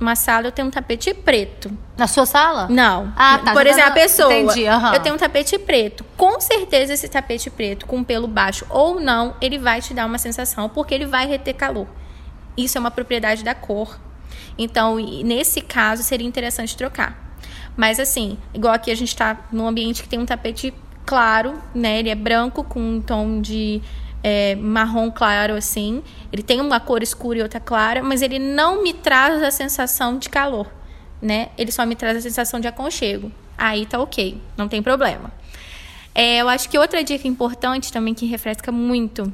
uma 0.00 0.16
sala 0.16 0.48
eu 0.48 0.52
tenho 0.52 0.66
um 0.66 0.70
tapete 0.72 1.14
preto. 1.14 1.70
Na 1.96 2.08
sua 2.08 2.26
sala? 2.26 2.66
Não. 2.68 3.12
Ah, 3.16 3.38
tá. 3.38 3.52
Por 3.52 3.64
exemplo, 3.64 3.90
a 3.90 3.94
pessoa. 3.94 4.34
Entendi, 4.34 4.64
uhum. 4.64 4.94
Eu 4.94 5.00
tenho 5.00 5.14
um 5.14 5.18
tapete 5.18 5.56
preto. 5.56 6.04
Com 6.16 6.40
certeza 6.40 6.92
esse 6.92 7.08
tapete 7.08 7.48
preto, 7.48 7.86
com 7.86 8.02
pelo 8.02 8.26
baixo 8.26 8.66
ou 8.68 9.00
não, 9.00 9.36
ele 9.40 9.56
vai 9.56 9.80
te 9.80 9.94
dar 9.94 10.04
uma 10.04 10.18
sensação, 10.18 10.68
porque 10.68 10.92
ele 10.92 11.06
vai 11.06 11.26
reter 11.28 11.54
calor. 11.54 11.86
Isso 12.56 12.76
é 12.76 12.80
uma 12.80 12.90
propriedade 12.90 13.44
da 13.44 13.54
cor. 13.54 13.98
Então, 14.58 14.96
nesse 14.96 15.60
caso, 15.60 16.02
seria 16.02 16.26
interessante 16.26 16.76
trocar. 16.76 17.24
Mas 17.76 18.00
assim, 18.00 18.36
igual 18.52 18.74
aqui 18.74 18.90
a 18.90 18.96
gente 18.96 19.08
está 19.08 19.46
num 19.52 19.68
ambiente 19.68 20.02
que 20.02 20.08
tem 20.08 20.18
um 20.18 20.26
tapete 20.26 20.74
claro, 21.04 21.54
né? 21.74 22.00
Ele 22.00 22.10
é 22.10 22.14
branco 22.14 22.64
com 22.64 22.80
um 22.80 23.00
tom 23.00 23.40
de 23.40 23.80
é, 24.22 24.54
marrom 24.56 25.10
claro 25.10 25.54
assim. 25.54 26.02
Ele 26.32 26.42
tem 26.42 26.60
uma 26.60 26.80
cor 26.80 27.02
escura 27.02 27.38
e 27.38 27.42
outra 27.42 27.60
clara, 27.60 28.02
mas 28.02 28.22
ele 28.22 28.38
não 28.38 28.82
me 28.82 28.92
traz 28.92 29.42
a 29.42 29.50
sensação 29.50 30.18
de 30.18 30.28
calor, 30.28 30.66
né? 31.20 31.48
Ele 31.56 31.72
só 31.72 31.86
me 31.86 31.94
traz 31.94 32.16
a 32.16 32.20
sensação 32.20 32.60
de 32.60 32.68
aconchego. 32.68 33.30
Aí 33.56 33.86
tá 33.86 33.98
ok, 33.98 34.40
não 34.56 34.68
tem 34.68 34.82
problema. 34.82 35.32
É, 36.14 36.38
eu 36.38 36.48
acho 36.48 36.68
que 36.68 36.78
outra 36.78 37.04
dica 37.04 37.28
importante 37.28 37.92
também 37.92 38.14
que 38.14 38.26
refresca 38.26 38.72
muito 38.72 39.32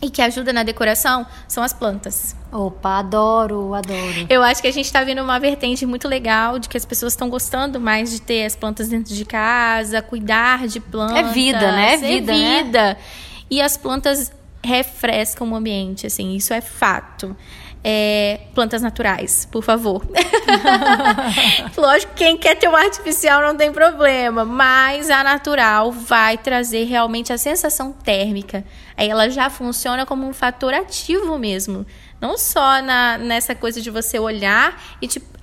e 0.00 0.10
que 0.10 0.20
ajuda 0.20 0.52
na 0.52 0.62
decoração 0.62 1.26
são 1.48 1.62
as 1.62 1.72
plantas. 1.72 2.36
Opa, 2.52 2.98
adoro, 2.98 3.74
adoro. 3.74 4.26
Eu 4.28 4.42
acho 4.42 4.60
que 4.60 4.68
a 4.68 4.72
gente 4.72 4.84
está 4.84 5.02
vendo 5.02 5.22
uma 5.22 5.40
vertente 5.40 5.84
muito 5.86 6.06
legal 6.06 6.58
de 6.58 6.68
que 6.68 6.76
as 6.76 6.84
pessoas 6.84 7.14
estão 7.14 7.28
gostando 7.28 7.80
mais 7.80 8.10
de 8.10 8.20
ter 8.20 8.44
as 8.44 8.54
plantas 8.54 8.88
dentro 8.88 9.14
de 9.14 9.24
casa, 9.24 10.02
cuidar 10.02 10.66
de 10.66 10.78
plantas. 10.78 11.16
É 11.16 11.22
vida, 11.32 11.72
né? 11.72 11.94
É 11.94 11.96
vida. 11.96 12.32
É 12.32 12.62
vida. 12.62 12.82
Né? 12.82 12.96
E 13.54 13.62
as 13.62 13.76
plantas 13.76 14.32
refrescam 14.64 15.48
o 15.48 15.54
ambiente, 15.54 16.08
assim, 16.08 16.34
isso 16.34 16.52
é 16.52 16.60
fato. 16.60 17.36
É, 17.84 18.40
plantas 18.52 18.82
naturais, 18.82 19.46
por 19.48 19.62
favor. 19.62 20.04
Lógico, 21.78 22.14
quem 22.16 22.36
quer 22.36 22.56
ter 22.56 22.66
uma 22.66 22.80
artificial 22.80 23.40
não 23.42 23.56
tem 23.56 23.70
problema, 23.72 24.44
mas 24.44 25.08
a 25.08 25.22
natural 25.22 25.92
vai 25.92 26.36
trazer 26.36 26.82
realmente 26.82 27.32
a 27.32 27.38
sensação 27.38 27.92
térmica. 27.92 28.64
Aí 28.96 29.08
ela 29.08 29.30
já 29.30 29.48
funciona 29.48 30.04
como 30.04 30.26
um 30.26 30.32
fator 30.32 30.74
ativo 30.74 31.38
mesmo. 31.38 31.86
Não 32.20 32.36
só 32.36 32.82
na, 32.82 33.18
nessa 33.18 33.54
coisa 33.54 33.80
de 33.80 33.88
você 33.88 34.18
olhar 34.18 34.82
e 35.00 35.06
tipo, 35.06 35.26
é, 35.26 35.33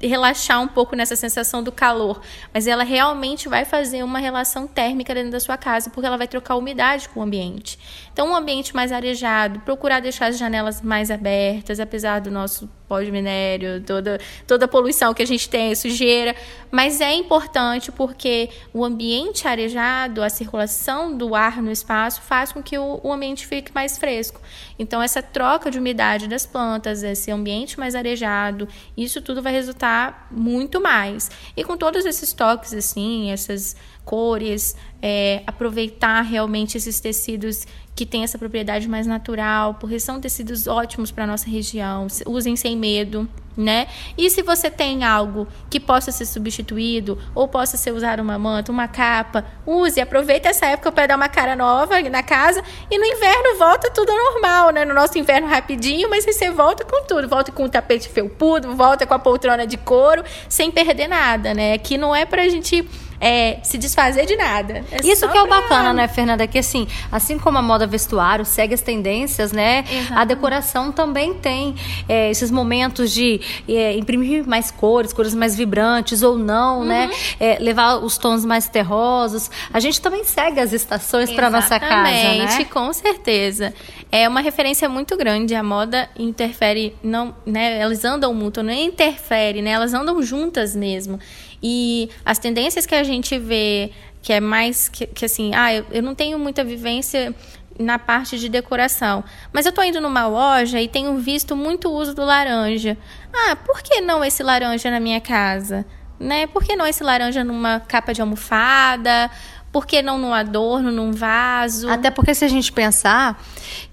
relaxar 0.00 0.60
um 0.60 0.68
pouco 0.68 0.96
nessa 0.96 1.16
sensação 1.16 1.62
do 1.62 1.70
calor, 1.70 2.20
mas 2.52 2.66
ela 2.66 2.84
realmente 2.84 3.48
vai 3.48 3.64
fazer 3.64 4.02
uma 4.02 4.18
relação 4.18 4.66
térmica 4.66 5.14
dentro 5.14 5.30
da 5.30 5.40
sua 5.40 5.56
casa, 5.56 5.90
porque 5.90 6.06
ela 6.06 6.16
vai 6.16 6.28
trocar 6.28 6.56
umidade 6.56 7.08
com 7.08 7.20
o 7.20 7.22
ambiente. 7.22 7.78
Então, 8.12 8.30
um 8.30 8.34
ambiente 8.34 8.74
mais 8.74 8.92
arejado, 8.92 9.60
procurar 9.60 10.00
deixar 10.00 10.26
as 10.26 10.38
janelas 10.38 10.80
mais 10.82 11.10
abertas, 11.10 11.80
apesar 11.80 12.20
do 12.20 12.30
nosso 12.30 12.68
pó 12.88 13.00
de 13.00 13.12
minério, 13.12 13.82
toda, 13.82 14.18
toda 14.46 14.64
a 14.64 14.68
poluição 14.68 15.12
que 15.12 15.22
a 15.22 15.26
gente 15.26 15.48
tem, 15.48 15.74
sujeira. 15.74 16.34
Mas 16.70 17.00
é 17.00 17.12
importante 17.12 17.92
porque 17.92 18.48
o 18.72 18.84
ambiente 18.84 19.46
arejado, 19.46 20.22
a 20.22 20.28
circulação 20.28 21.16
do 21.16 21.34
ar 21.34 21.62
no 21.62 21.70
espaço, 21.70 22.22
faz 22.22 22.50
com 22.50 22.62
que 22.62 22.78
o, 22.78 23.00
o 23.02 23.12
ambiente 23.12 23.46
fique 23.46 23.72
mais 23.74 23.98
fresco. 23.98 24.40
Então, 24.78 25.02
essa 25.02 25.22
troca 25.22 25.70
de 25.70 25.78
umidade 25.78 26.26
das 26.26 26.46
plantas, 26.46 27.02
esse 27.02 27.30
ambiente 27.30 27.78
mais 27.78 27.94
arejado, 27.94 28.68
isso 28.96 29.20
tudo 29.20 29.42
vai 29.42 29.52
resultar 29.52 30.28
muito 30.30 30.80
mais. 30.80 31.30
E 31.56 31.62
com 31.62 31.76
todos 31.76 32.06
esses 32.06 32.32
toques, 32.32 32.72
assim, 32.72 33.30
essas 33.30 33.76
cores, 34.04 34.74
é, 35.02 35.42
aproveitar 35.46 36.22
realmente 36.22 36.78
esses 36.78 36.98
tecidos 36.98 37.66
que 37.98 38.06
têm 38.06 38.22
essa 38.22 38.38
propriedade 38.38 38.88
mais 38.88 39.08
natural, 39.08 39.74
porque 39.74 39.98
são 39.98 40.20
tecidos 40.20 40.68
ótimos 40.68 41.10
para 41.10 41.26
nossa 41.26 41.50
região. 41.50 42.06
Usem 42.26 42.54
sem 42.54 42.76
medo, 42.76 43.28
né? 43.56 43.88
E 44.16 44.30
se 44.30 44.42
você 44.42 44.70
tem 44.70 45.04
algo 45.04 45.48
que 45.68 45.80
possa 45.80 46.12
ser 46.12 46.26
substituído 46.26 47.18
ou 47.34 47.48
possa 47.48 47.76
ser 47.76 47.92
usado 47.92 48.20
uma 48.20 48.38
manta, 48.38 48.70
uma 48.70 48.86
capa, 48.86 49.44
use, 49.66 50.00
aproveita 50.00 50.48
essa 50.48 50.66
época 50.66 50.92
para 50.92 51.08
dar 51.08 51.16
uma 51.16 51.28
cara 51.28 51.56
nova 51.56 52.00
na 52.02 52.22
casa 52.22 52.62
e 52.90 52.98
no 52.98 53.04
inverno 53.04 53.58
volta 53.58 53.90
tudo 53.90 54.12
normal, 54.12 54.70
né? 54.70 54.84
No 54.84 54.94
nosso 54.94 55.18
inverno 55.18 55.48
rapidinho, 55.48 56.08
mas 56.08 56.24
você 56.24 56.50
volta 56.50 56.84
com 56.84 57.04
tudo, 57.04 57.28
volta 57.28 57.50
com 57.50 57.64
o 57.64 57.68
tapete 57.68 58.08
felpudo, 58.08 58.76
volta 58.76 59.06
com 59.06 59.14
a 59.14 59.18
poltrona 59.18 59.66
de 59.66 59.76
couro, 59.76 60.22
sem 60.48 60.70
perder 60.70 61.08
nada, 61.08 61.52
né? 61.52 61.72
Aqui 61.72 61.98
não 61.98 62.14
é 62.14 62.24
pra 62.24 62.48
gente 62.48 62.86
é, 63.20 63.58
se 63.62 63.78
desfazer 63.78 64.26
de 64.26 64.36
nada. 64.36 64.84
É 64.90 65.04
Isso 65.04 65.28
que 65.28 65.36
é 65.36 65.42
o 65.42 65.46
bacana, 65.46 65.92
né, 65.92 66.08
Fernanda? 66.08 66.46
Que 66.46 66.58
assim, 66.58 66.86
assim 67.10 67.38
como 67.38 67.58
a 67.58 67.62
moda 67.62 67.86
vestuário 67.86 68.44
segue 68.44 68.74
as 68.74 68.80
tendências, 68.80 69.52
né? 69.52 69.84
A 70.10 70.24
decoração 70.24 70.92
também 70.92 71.34
tem 71.34 71.74
é, 72.08 72.30
esses 72.30 72.50
momentos 72.50 73.10
de 73.12 73.40
é, 73.68 73.96
imprimir 73.96 74.46
mais 74.46 74.70
cores, 74.70 75.12
cores 75.12 75.34
mais 75.34 75.56
vibrantes 75.56 76.22
ou 76.22 76.36
não, 76.36 76.84
né? 76.84 77.04
uhum. 77.04 77.08
né? 77.08 77.16
É, 77.40 77.58
levar 77.58 77.96
os 77.98 78.18
tons 78.18 78.44
mais 78.44 78.68
terrosos. 78.68 79.50
A 79.72 79.80
gente 79.80 80.00
também 80.00 80.24
segue 80.24 80.60
as 80.60 80.72
estações 80.72 81.30
para 81.32 81.50
nossa 81.50 81.78
casa, 81.78 82.10
né? 82.10 82.64
com 82.64 82.92
certeza. 82.92 83.72
É 84.10 84.28
uma 84.28 84.40
referência 84.40 84.88
muito 84.88 85.16
grande. 85.16 85.54
A 85.54 85.62
moda 85.62 86.08
interfere, 86.18 86.94
não, 87.02 87.34
né? 87.44 87.78
Elas 87.78 88.04
andam 88.04 88.32
muito, 88.32 88.62
não 88.62 88.72
interfere, 88.72 89.62
né? 89.62 89.70
Elas 89.70 89.92
andam 89.94 90.22
juntas 90.22 90.74
mesmo. 90.74 91.18
E 91.62 92.08
as 92.24 92.38
tendências 92.38 92.86
que 92.86 92.94
a 92.94 93.02
gente 93.02 93.38
vê, 93.38 93.90
que 94.22 94.32
é 94.32 94.40
mais 94.40 94.88
que, 94.88 95.06
que 95.06 95.24
assim, 95.24 95.52
ah, 95.54 95.74
eu, 95.74 95.84
eu 95.90 96.02
não 96.02 96.14
tenho 96.14 96.38
muita 96.38 96.64
vivência 96.64 97.34
na 97.78 97.98
parte 97.98 98.38
de 98.38 98.48
decoração. 98.48 99.22
Mas 99.52 99.64
eu 99.64 99.70
estou 99.70 99.84
indo 99.84 100.00
numa 100.00 100.26
loja 100.26 100.80
e 100.80 100.88
tenho 100.88 101.16
visto 101.18 101.54
muito 101.56 101.90
uso 101.90 102.14
do 102.14 102.24
laranja. 102.24 102.96
Ah, 103.32 103.56
por 103.56 103.80
que 103.82 104.00
não 104.00 104.24
esse 104.24 104.42
laranja 104.42 104.90
na 104.90 104.98
minha 104.98 105.20
casa? 105.20 105.86
Né? 106.18 106.46
Por 106.48 106.64
que 106.64 106.74
não 106.74 106.86
esse 106.86 107.04
laranja 107.04 107.44
numa 107.44 107.78
capa 107.78 108.12
de 108.12 108.20
almofada? 108.20 109.30
Por 109.78 109.86
que 109.86 110.02
não 110.02 110.18
num 110.18 110.34
adorno, 110.34 110.90
num 110.90 111.12
vaso? 111.12 111.88
Até 111.88 112.10
porque 112.10 112.34
se 112.34 112.44
a 112.44 112.48
gente 112.48 112.72
pensar 112.72 113.40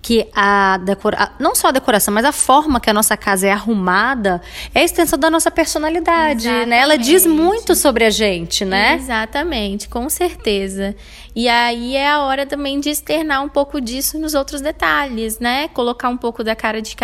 que 0.01 0.27
a 0.33 0.79
decora... 0.79 1.29
não 1.37 1.53
só 1.53 1.67
a 1.67 1.71
decoração, 1.71 2.11
mas 2.11 2.25
a 2.25 2.31
forma 2.31 2.79
que 2.79 2.89
a 2.89 2.93
nossa 2.93 3.15
casa 3.15 3.45
é 3.45 3.51
arrumada 3.51 4.41
é 4.73 4.79
a 4.79 4.83
extensão 4.83 5.19
da 5.19 5.29
nossa 5.29 5.51
personalidade, 5.51 6.47
Exatamente. 6.47 6.69
né? 6.69 6.79
Ela 6.79 6.97
diz 6.97 7.27
muito 7.27 7.75
sobre 7.75 8.03
a 8.03 8.09
gente, 8.09 8.65
né? 8.65 8.95
Exatamente, 8.95 9.87
com 9.87 10.09
certeza. 10.09 10.95
E 11.35 11.47
aí 11.47 11.95
é 11.95 12.09
a 12.09 12.21
hora 12.21 12.47
também 12.47 12.79
de 12.79 12.89
externar 12.89 13.43
um 13.43 13.49
pouco 13.49 13.79
disso 13.79 14.17
nos 14.17 14.33
outros 14.33 14.61
detalhes, 14.61 15.37
né? 15.37 15.67
Colocar 15.67 16.09
um 16.09 16.17
pouco 16.17 16.43
da 16.43 16.55
cara 16.55 16.81
de, 16.81 16.95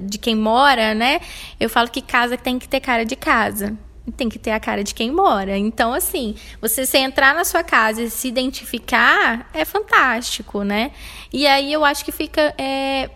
de 0.00 0.16
quem 0.16 0.34
mora, 0.34 0.94
né? 0.94 1.20
Eu 1.60 1.68
falo 1.68 1.90
que 1.90 2.00
casa 2.00 2.38
tem 2.38 2.58
que 2.58 2.66
ter 2.66 2.80
cara 2.80 3.04
de 3.04 3.16
casa 3.16 3.76
tem 4.10 4.28
que 4.28 4.38
ter 4.38 4.50
a 4.50 4.60
cara 4.60 4.82
de 4.82 4.94
quem 4.94 5.10
mora. 5.10 5.56
Então, 5.56 5.92
assim, 5.92 6.34
você 6.60 6.84
se 6.86 6.98
entrar 6.98 7.34
na 7.34 7.44
sua 7.44 7.62
casa 7.62 8.02
e 8.02 8.10
se 8.10 8.28
identificar 8.28 9.48
é 9.52 9.64
fantástico, 9.64 10.62
né? 10.62 10.92
E 11.32 11.46
aí 11.46 11.72
eu 11.72 11.84
acho 11.84 12.04
que 12.04 12.12
fica 12.12 12.54
é, 12.58 13.10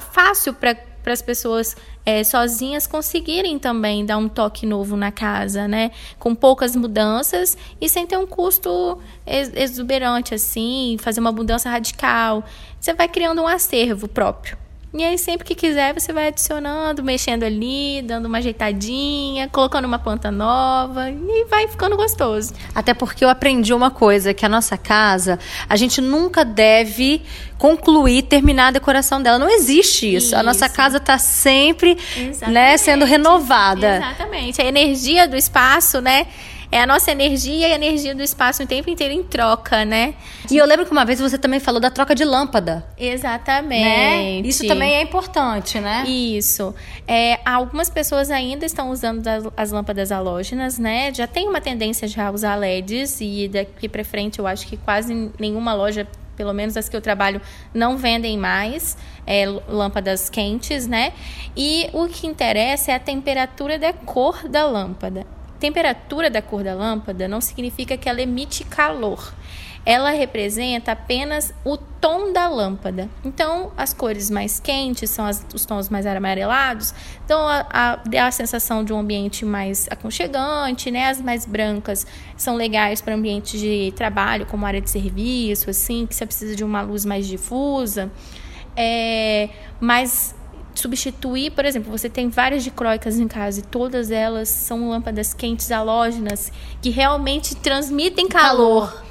fácil 0.00 0.54
para 0.54 0.76
as 1.06 1.22
pessoas 1.22 1.76
é, 2.04 2.24
sozinhas 2.24 2.86
conseguirem 2.86 3.58
também 3.58 4.04
dar 4.04 4.16
um 4.16 4.28
toque 4.28 4.66
novo 4.66 4.96
na 4.96 5.12
casa, 5.12 5.68
né? 5.68 5.90
Com 6.18 6.34
poucas 6.34 6.74
mudanças 6.74 7.56
e 7.80 7.88
sem 7.88 8.06
ter 8.06 8.16
um 8.16 8.26
custo 8.26 8.98
exuberante, 9.26 10.34
assim, 10.34 10.96
fazer 11.00 11.20
uma 11.20 11.32
mudança 11.32 11.70
radical. 11.70 12.44
Você 12.80 12.94
vai 12.94 13.08
criando 13.08 13.42
um 13.42 13.46
acervo 13.46 14.08
próprio. 14.08 14.69
E 14.92 15.04
aí, 15.04 15.16
sempre 15.16 15.46
que 15.46 15.54
quiser, 15.54 15.94
você 15.94 16.12
vai 16.12 16.28
adicionando, 16.28 17.00
mexendo 17.00 17.44
ali, 17.44 18.02
dando 18.02 18.26
uma 18.26 18.38
ajeitadinha, 18.38 19.48
colocando 19.48 19.84
uma 19.84 20.00
planta 20.00 20.32
nova 20.32 21.08
e 21.08 21.44
vai 21.48 21.68
ficando 21.68 21.96
gostoso. 21.96 22.52
Até 22.74 22.92
porque 22.92 23.24
eu 23.24 23.28
aprendi 23.28 23.72
uma 23.72 23.92
coisa, 23.92 24.34
que 24.34 24.44
a 24.44 24.48
nossa 24.48 24.76
casa, 24.76 25.38
a 25.68 25.76
gente 25.76 26.00
nunca 26.00 26.44
deve 26.44 27.22
concluir, 27.56 28.22
terminar 28.22 28.68
a 28.68 28.70
decoração 28.72 29.22
dela. 29.22 29.38
Não 29.38 29.48
existe 29.48 30.12
isso. 30.12 30.26
isso. 30.26 30.36
A 30.36 30.42
nossa 30.42 30.68
casa 30.68 30.96
está 30.96 31.18
sempre 31.18 31.96
né, 32.48 32.76
sendo 32.76 33.04
renovada. 33.04 33.98
Exatamente. 33.98 34.60
A 34.60 34.64
energia 34.64 35.28
do 35.28 35.36
espaço, 35.36 36.00
né? 36.00 36.26
É 36.70 36.80
a 36.80 36.86
nossa 36.86 37.10
energia 37.10 37.68
e 37.68 37.72
a 37.72 37.74
energia 37.74 38.14
do 38.14 38.22
espaço 38.22 38.62
o 38.62 38.66
tempo 38.66 38.88
inteiro 38.88 39.12
em 39.12 39.22
troca, 39.22 39.84
né? 39.84 40.14
E 40.50 40.56
eu 40.56 40.66
lembro 40.66 40.86
que 40.86 40.92
uma 40.92 41.04
vez 41.04 41.20
você 41.20 41.36
também 41.36 41.58
falou 41.58 41.80
da 41.80 41.90
troca 41.90 42.14
de 42.14 42.24
lâmpada. 42.24 42.86
Exatamente. 42.96 43.82
Né? 43.82 44.40
Isso 44.40 44.66
também 44.66 44.94
é 44.94 45.02
importante, 45.02 45.80
né? 45.80 46.04
Isso. 46.06 46.74
É, 47.08 47.40
algumas 47.44 47.90
pessoas 47.90 48.30
ainda 48.30 48.64
estão 48.64 48.90
usando 48.90 49.26
as 49.56 49.72
lâmpadas 49.72 50.12
halógenas, 50.12 50.78
né? 50.78 51.12
Já 51.12 51.26
tem 51.26 51.48
uma 51.48 51.60
tendência 51.60 52.06
já 52.06 52.28
a 52.28 52.30
usar 52.30 52.54
LEDs 52.54 53.20
e 53.20 53.48
daqui 53.48 53.88
para 53.88 54.04
frente 54.04 54.38
eu 54.38 54.46
acho 54.46 54.66
que 54.66 54.76
quase 54.76 55.30
nenhuma 55.38 55.74
loja 55.74 56.06
pelo 56.36 56.54
menos 56.54 56.74
as 56.74 56.88
que 56.88 56.96
eu 56.96 57.02
trabalho, 57.02 57.38
não 57.74 57.98
vendem 57.98 58.38
mais 58.38 58.96
é, 59.26 59.44
lâmpadas 59.68 60.30
quentes, 60.30 60.86
né? 60.86 61.12
E 61.54 61.90
o 61.92 62.08
que 62.08 62.26
interessa 62.26 62.92
é 62.92 62.94
a 62.94 62.98
temperatura 62.98 63.78
da 63.78 63.92
cor 63.92 64.48
da 64.48 64.64
lâmpada. 64.64 65.26
Temperatura 65.60 66.30
da 66.30 66.40
cor 66.40 66.64
da 66.64 66.72
lâmpada 66.72 67.28
não 67.28 67.40
significa 67.40 67.94
que 67.94 68.08
ela 68.08 68.22
emite 68.22 68.64
calor. 68.64 69.34
Ela 69.84 70.10
representa 70.10 70.92
apenas 70.92 71.54
o 71.64 71.76
tom 71.76 72.32
da 72.32 72.48
lâmpada. 72.48 73.08
Então, 73.24 73.70
as 73.76 73.92
cores 73.92 74.30
mais 74.30 74.58
quentes 74.58 75.10
são 75.10 75.26
as, 75.26 75.44
os 75.54 75.66
tons 75.66 75.88
mais 75.88 76.06
amarelados, 76.06 76.94
então 77.24 77.38
a, 77.46 77.66
a, 77.70 78.26
a 78.26 78.30
sensação 78.30 78.84
de 78.84 78.92
um 78.92 78.98
ambiente 78.98 79.44
mais 79.44 79.86
aconchegante, 79.90 80.90
né? 80.90 81.08
As 81.08 81.20
mais 81.20 81.46
brancas 81.46 82.06
são 82.36 82.56
legais 82.56 83.00
para 83.00 83.14
ambiente 83.14 83.58
de 83.58 83.92
trabalho, 83.96 84.46
como 84.46 84.64
área 84.66 84.80
de 84.80 84.90
serviço, 84.90 85.68
assim, 85.70 86.06
que 86.06 86.14
você 86.14 86.26
precisa 86.26 86.56
de 86.56 86.64
uma 86.64 86.82
luz 86.82 87.04
mais 87.04 87.26
difusa. 87.26 88.10
É, 88.76 89.48
mas 89.80 90.34
substituir, 90.74 91.50
por 91.50 91.64
exemplo, 91.64 91.90
você 91.90 92.08
tem 92.08 92.28
várias 92.28 92.64
dicróicas 92.64 93.18
em 93.18 93.28
casa 93.28 93.60
e 93.60 93.62
todas 93.62 94.10
elas 94.10 94.48
são 94.48 94.90
lâmpadas 94.90 95.34
quentes 95.34 95.70
halógenas 95.70 96.52
que 96.80 96.90
realmente 96.90 97.54
transmitem 97.56 98.28
calor. 98.28 98.90
calor. 98.90 99.10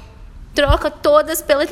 Troca 0.52 0.90
todas 0.90 1.40
pela, 1.40 1.64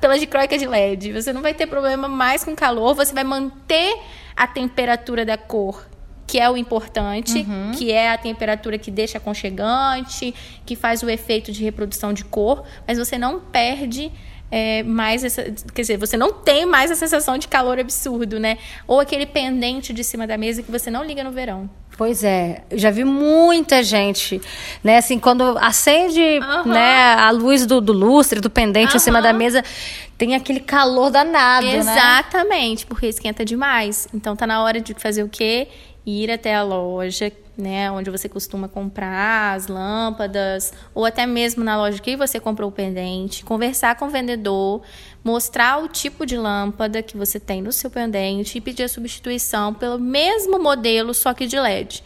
pela 0.00 0.18
dicróica 0.18 0.56
de 0.56 0.66
LED. 0.66 1.12
Você 1.12 1.32
não 1.32 1.42
vai 1.42 1.54
ter 1.54 1.66
problema 1.66 2.08
mais 2.08 2.44
com 2.44 2.54
calor, 2.54 2.94
você 2.94 3.12
vai 3.12 3.24
manter 3.24 3.98
a 4.36 4.46
temperatura 4.46 5.24
da 5.24 5.36
cor 5.36 5.86
que 6.24 6.40
é 6.40 6.48
o 6.48 6.56
importante, 6.56 7.40
uhum. 7.40 7.72
que 7.72 7.92
é 7.92 8.10
a 8.10 8.16
temperatura 8.16 8.78
que 8.78 8.90
deixa 8.90 9.18
aconchegante, 9.18 10.34
que 10.64 10.74
faz 10.74 11.02
o 11.02 11.10
efeito 11.10 11.52
de 11.52 11.62
reprodução 11.62 12.14
de 12.14 12.24
cor, 12.24 12.64
mas 12.88 12.96
você 12.96 13.18
não 13.18 13.38
perde 13.38 14.10
é, 14.52 14.82
mais 14.82 15.24
essa. 15.24 15.42
Quer 15.74 15.80
dizer, 15.80 15.96
você 15.96 16.14
não 16.14 16.30
tem 16.30 16.66
mais 16.66 16.90
a 16.90 16.94
sensação 16.94 17.38
de 17.38 17.48
calor 17.48 17.80
absurdo, 17.80 18.38
né? 18.38 18.58
Ou 18.86 19.00
aquele 19.00 19.24
pendente 19.24 19.94
de 19.94 20.04
cima 20.04 20.26
da 20.26 20.36
mesa 20.36 20.62
que 20.62 20.70
você 20.70 20.90
não 20.90 21.02
liga 21.02 21.24
no 21.24 21.30
verão. 21.30 21.70
Pois 21.96 22.22
é, 22.22 22.62
eu 22.70 22.78
já 22.78 22.90
vi 22.90 23.04
muita 23.04 23.82
gente, 23.82 24.40
né, 24.82 24.96
assim, 24.96 25.18
quando 25.18 25.58
acende, 25.58 26.40
né, 26.64 27.14
a 27.18 27.30
luz 27.30 27.66
do, 27.66 27.82
do 27.82 27.92
lustre, 27.92 28.40
do 28.40 28.48
pendente 28.48 28.96
em 28.96 28.98
cima 28.98 29.20
da 29.20 29.30
mesa, 29.30 29.62
tem 30.16 30.34
aquele 30.34 30.60
calor 30.60 31.10
danado, 31.10 31.66
né? 31.66 31.76
Exatamente, 31.76 32.86
porque 32.86 33.06
esquenta 33.06 33.44
demais. 33.44 34.08
Então 34.12 34.34
tá 34.34 34.46
na 34.46 34.62
hora 34.62 34.80
de 34.80 34.94
fazer 34.94 35.22
o 35.22 35.28
quê? 35.28 35.68
Ir 36.04 36.30
até 36.30 36.54
a 36.54 36.62
loja, 36.62 37.30
né, 37.56 37.90
onde 37.90 38.10
você 38.10 38.28
costuma 38.28 38.66
comprar 38.66 39.54
as 39.54 39.68
lâmpadas, 39.68 40.72
ou 40.94 41.04
até 41.04 41.26
mesmo 41.26 41.62
na 41.62 41.76
loja 41.76 42.00
que 42.00 42.16
você 42.16 42.40
comprou 42.40 42.70
o 42.70 42.72
pendente, 42.72 43.44
conversar 43.44 43.94
com 43.96 44.06
o 44.06 44.10
vendedor, 44.10 44.82
mostrar 45.22 45.82
o 45.82 45.86
tipo 45.88 46.26
de 46.26 46.36
lâmpada 46.36 47.02
que 47.02 47.16
você 47.16 47.38
tem 47.38 47.62
no 47.62 47.70
seu 47.72 47.88
pendente 47.90 48.58
e 48.58 48.60
pedir 48.60 48.82
a 48.82 48.88
substituição 48.88 49.72
pelo 49.72 49.98
mesmo 49.98 50.58
modelo, 50.58 51.14
só 51.14 51.32
que 51.32 51.46
de 51.46 51.58
LED. 51.58 52.02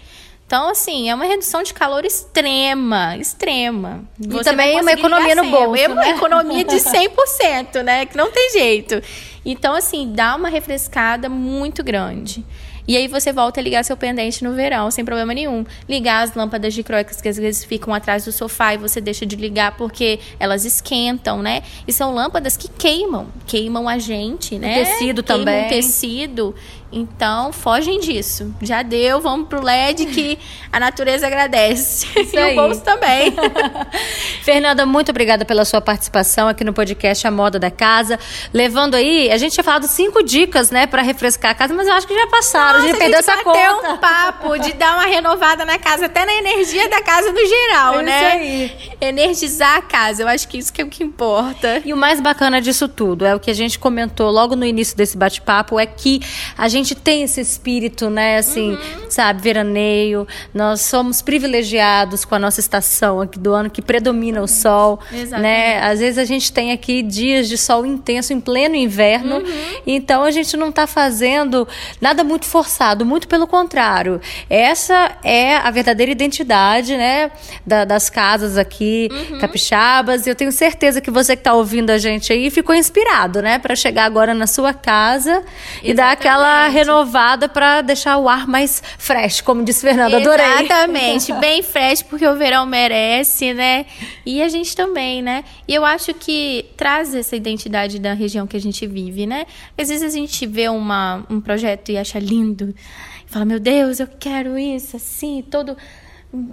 Então, 0.46 0.68
assim, 0.68 1.10
é 1.10 1.14
uma 1.14 1.24
redução 1.24 1.62
de 1.64 1.74
calor 1.74 2.04
extrema, 2.04 3.16
extrema. 3.16 4.04
E 4.20 4.44
também 4.44 4.80
uma 4.80 4.92
economia 4.92 5.34
no 5.34 5.50
bolso, 5.50 5.82
É 5.82 5.88
uma 5.88 6.02
né? 6.02 6.10
economia 6.10 6.64
de 6.64 6.76
100%, 6.78 7.82
né? 7.82 8.06
Que 8.06 8.16
não 8.16 8.30
tem 8.30 8.50
jeito. 8.52 9.02
Então, 9.44 9.74
assim, 9.74 10.12
dá 10.12 10.36
uma 10.36 10.48
refrescada 10.48 11.28
muito 11.28 11.82
grande. 11.82 12.44
E 12.88 12.96
aí 12.96 13.08
você 13.08 13.32
volta 13.32 13.60
a 13.60 13.62
ligar 13.62 13.84
seu 13.84 13.96
pendente 13.96 14.44
no 14.44 14.54
verão, 14.54 14.90
sem 14.90 15.04
problema 15.04 15.34
nenhum. 15.34 15.64
Ligar 15.88 16.22
as 16.22 16.34
lâmpadas 16.34 16.72
de 16.72 16.82
croicas 16.82 17.20
que 17.20 17.28
às 17.28 17.36
vezes 17.36 17.64
ficam 17.64 17.92
atrás 17.92 18.24
do 18.24 18.32
sofá 18.32 18.74
e 18.74 18.76
você 18.76 19.00
deixa 19.00 19.26
de 19.26 19.36
ligar 19.36 19.76
porque 19.76 20.20
elas 20.38 20.64
esquentam, 20.64 21.42
né? 21.42 21.62
E 21.86 21.92
são 21.92 22.14
lâmpadas 22.14 22.56
que 22.56 22.68
queimam, 22.68 23.28
queimam 23.46 23.88
a 23.88 23.98
gente, 23.98 24.58
né? 24.58 24.84
tecido 24.84 25.22
Queimam 25.22 25.44
também. 25.44 25.66
o 25.66 25.68
tecido. 25.68 26.54
Então, 26.92 27.52
fogem 27.52 27.98
disso. 27.98 28.54
Já 28.62 28.82
deu, 28.82 29.20
vamos 29.20 29.48
pro 29.48 29.62
LED 29.62 30.06
que 30.06 30.38
a 30.72 30.78
natureza 30.78 31.26
agradece. 31.26 32.06
e 32.32 32.38
aí. 32.38 32.52
o 32.52 32.62
bolso 32.62 32.80
também. 32.82 33.34
Fernanda, 34.42 34.86
muito 34.86 35.10
obrigada 35.10 35.44
pela 35.44 35.64
sua 35.64 35.80
participação 35.80 36.48
aqui 36.48 36.62
no 36.62 36.72
podcast 36.72 37.26
A 37.26 37.30
Moda 37.30 37.58
da 37.58 37.70
Casa. 37.70 38.18
Levando 38.52 38.94
aí, 38.94 39.30
a 39.30 39.36
gente 39.36 39.52
tinha 39.52 39.64
falado 39.64 39.86
cinco 39.86 40.22
dicas, 40.22 40.70
né, 40.70 40.86
para 40.86 41.02
refrescar 41.02 41.50
a 41.50 41.54
casa, 41.54 41.74
mas 41.74 41.88
eu 41.88 41.92
acho 41.92 42.06
que 42.06 42.14
já 42.14 42.26
passaram, 42.28 42.75
a 42.76 42.80
gente 42.80 42.86
Nossa, 42.92 42.98
perdeu 42.98 43.18
essa 43.18 43.36
conta. 43.42 43.92
um 43.92 43.96
papo 43.98 44.58
de 44.58 44.72
dar 44.74 44.94
uma 44.94 45.06
renovada 45.06 45.64
na 45.64 45.78
casa, 45.78 46.06
até 46.06 46.24
na 46.24 46.34
energia 46.34 46.88
da 46.88 47.02
casa 47.02 47.30
no 47.32 47.46
geral, 47.46 47.94
É 47.94 47.96
isso 47.96 48.04
né? 48.04 48.30
aí. 48.32 48.72
Energizar 49.00 49.76
a 49.76 49.82
casa, 49.82 50.22
eu 50.22 50.28
acho 50.28 50.48
que 50.48 50.58
isso 50.58 50.72
que 50.72 50.80
é 50.80 50.84
o 50.84 50.88
que 50.88 51.02
importa. 51.04 51.82
E 51.84 51.92
o 51.92 51.96
mais 51.96 52.20
bacana 52.20 52.60
disso 52.60 52.88
tudo 52.88 53.24
é 53.24 53.34
o 53.34 53.40
que 53.40 53.50
a 53.50 53.54
gente 53.54 53.78
comentou 53.78 54.30
logo 54.30 54.56
no 54.56 54.64
início 54.64 54.96
desse 54.96 55.16
bate-papo 55.16 55.78
é 55.78 55.86
que 55.86 56.20
a 56.56 56.68
gente 56.68 56.94
tem 56.94 57.22
esse 57.22 57.40
espírito, 57.40 58.08
né, 58.10 58.38
assim, 58.38 58.70
Uhum. 58.72 59.10
sabe, 59.10 59.42
veraneio. 59.42 60.26
Nós 60.54 60.80
somos 60.82 61.22
privilegiados 61.22 62.24
com 62.24 62.34
a 62.34 62.38
nossa 62.38 62.60
estação 62.60 63.20
aqui 63.20 63.38
do 63.38 63.52
ano 63.52 63.70
que 63.70 63.80
predomina 63.82 64.42
o 64.42 64.48
sol, 64.48 64.98
Exatamente. 65.12 65.42
né? 65.42 65.80
Às 65.82 66.00
vezes 66.00 66.18
a 66.18 66.24
gente 66.24 66.52
tem 66.52 66.72
aqui 66.72 67.02
dias 67.02 67.48
de 67.48 67.56
sol 67.56 67.84
intenso 67.86 68.32
em 68.32 68.40
pleno 68.40 68.74
inverno, 68.74 69.36
Uhum. 69.36 69.44
então 69.86 70.22
a 70.22 70.30
gente 70.30 70.56
não 70.56 70.68
está 70.70 70.86
fazendo 70.86 71.66
nada 72.00 72.22
muito 72.24 72.44
forçado, 72.46 72.65
muito 73.04 73.28
pelo 73.28 73.46
contrário. 73.46 74.20
Essa 74.48 75.16
é 75.24 75.56
a 75.56 75.70
verdadeira 75.70 76.10
identidade, 76.12 76.96
né, 76.96 77.30
da- 77.66 77.84
das 77.84 78.08
casas 78.10 78.56
aqui 78.58 79.08
Uhum. 79.10 79.38
capixabas. 79.38 80.26
Eu 80.26 80.34
tenho 80.34 80.52
certeza 80.52 81.00
que 81.00 81.10
você 81.10 81.34
que 81.36 81.40
está 81.40 81.54
ouvindo 81.54 81.90
a 81.90 81.98
gente 81.98 82.32
aí 82.32 82.50
ficou 82.50 82.74
inspirado, 82.74 83.42
né, 83.42 83.58
para 83.58 83.74
chegar 83.76 84.04
agora 84.04 84.32
na 84.34 84.46
sua 84.46 84.72
casa 84.72 85.42
e 85.82 85.92
dar 85.92 86.12
aquela 86.12 86.68
renovada 86.68 87.48
para 87.48 87.80
deixar 87.82 88.16
o 88.18 88.28
ar 88.28 88.46
mais 88.46 88.82
fresh, 88.98 89.40
como 89.40 89.62
disse 89.64 89.82
Fernanda. 89.86 90.16
Adorei. 90.16 90.44
Exatamente, 90.64 91.32
bem 91.40 91.62
fresh, 91.62 92.02
porque 92.02 92.26
o 92.26 92.34
verão 92.36 92.64
merece, 92.64 93.52
né? 93.52 93.84
E 94.24 94.40
a 94.42 94.48
gente 94.48 94.74
também, 94.74 95.20
né? 95.22 95.44
E 95.68 95.74
eu 95.74 95.84
acho 95.84 96.14
que 96.14 96.64
traz 96.76 97.14
essa 97.14 97.36
identidade 97.36 97.98
da 97.98 98.12
região 98.14 98.46
que 98.46 98.56
a 98.56 98.60
gente 98.60 98.86
vive, 98.86 99.26
né? 99.26 99.44
Às 99.76 99.88
vezes 99.88 100.02
a 100.02 100.16
gente 100.16 100.46
vê 100.46 100.68
uma, 100.68 101.24
um 101.28 101.40
projeto 101.40 101.90
e 101.90 101.98
acha 101.98 102.18
lindo, 102.18 102.55
e 102.64 103.30
fala, 103.30 103.44
meu 103.44 103.60
Deus, 103.60 104.00
eu 104.00 104.06
quero 104.06 104.58
isso, 104.58 104.96
assim, 104.96 105.42
todo. 105.50 105.76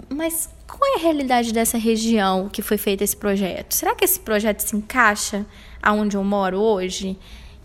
Mas 0.08 0.48
qual 0.66 0.94
é 0.94 0.98
a 0.98 1.02
realidade 1.02 1.52
dessa 1.52 1.78
região 1.78 2.48
que 2.48 2.62
foi 2.62 2.76
feito 2.76 3.02
esse 3.02 3.16
projeto? 3.16 3.72
Será 3.74 3.94
que 3.94 4.04
esse 4.04 4.20
projeto 4.20 4.60
se 4.60 4.76
encaixa 4.76 5.44
aonde 5.82 6.16
eu 6.16 6.24
moro 6.24 6.58
hoje? 6.58 7.18